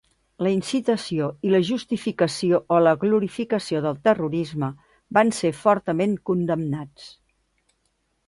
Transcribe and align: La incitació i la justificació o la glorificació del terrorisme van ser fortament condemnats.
La 0.45 0.51
incitació 0.51 1.25
i 1.47 1.51
la 1.55 1.59
justificació 1.67 2.59
o 2.77 2.79
la 2.85 2.93
glorificació 3.03 3.83
del 3.87 3.99
terrorisme 4.09 4.69
van 5.19 5.31
ser 5.41 5.51
fortament 5.61 6.15
condemnats. 6.31 7.07